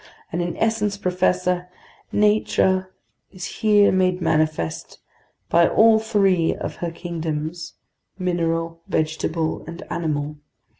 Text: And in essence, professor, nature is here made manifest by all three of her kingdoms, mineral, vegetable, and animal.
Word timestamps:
And 0.31 0.41
in 0.41 0.57
essence, 0.57 0.97
professor, 0.97 1.69
nature 2.11 2.91
is 3.31 3.45
here 3.45 3.91
made 3.91 4.19
manifest 4.19 4.97
by 5.47 5.67
all 5.67 5.99
three 5.99 6.55
of 6.55 6.77
her 6.77 6.89
kingdoms, 6.89 7.75
mineral, 8.17 8.81
vegetable, 8.89 9.63
and 9.67 9.83
animal. 9.91 10.37